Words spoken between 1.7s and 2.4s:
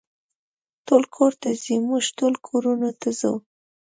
موږ ټول